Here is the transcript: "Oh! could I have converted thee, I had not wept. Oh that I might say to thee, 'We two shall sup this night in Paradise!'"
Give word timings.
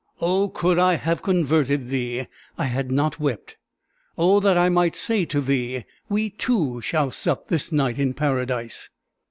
"Oh! 0.19 0.49
could 0.49 0.79
I 0.79 0.95
have 0.95 1.21
converted 1.21 1.89
thee, 1.89 2.25
I 2.57 2.63
had 2.63 2.89
not 2.89 3.19
wept. 3.19 3.57
Oh 4.17 4.39
that 4.39 4.57
I 4.57 4.67
might 4.67 4.95
say 4.95 5.25
to 5.25 5.39
thee, 5.41 5.83
'We 6.09 6.31
two 6.31 6.81
shall 6.81 7.11
sup 7.11 7.49
this 7.49 7.71
night 7.71 7.99
in 7.99 8.15
Paradise!'" 8.15 8.89